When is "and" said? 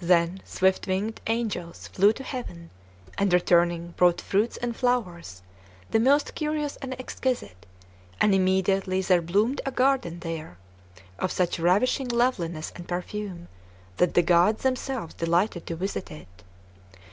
3.18-3.32, 4.58-4.76, 6.76-6.94, 8.20-8.32, 12.76-12.86